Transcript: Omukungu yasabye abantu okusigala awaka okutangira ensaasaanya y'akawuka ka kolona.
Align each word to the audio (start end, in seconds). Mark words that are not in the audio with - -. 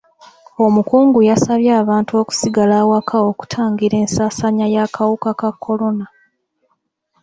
Omukungu 0.65 1.19
yasabye 1.29 1.71
abantu 1.81 2.11
okusigala 2.21 2.73
awaka 2.83 3.15
okutangira 3.29 3.95
ensaasaanya 4.03 4.65
y'akawuka 4.75 5.29
ka 5.39 5.49
kolona. 5.63 6.05